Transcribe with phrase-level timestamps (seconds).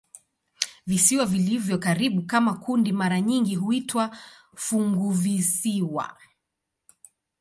[0.85, 4.17] Visiwa vilivyo karibu kama kundi mara nyingi huitwa
[4.55, 6.17] "funguvisiwa".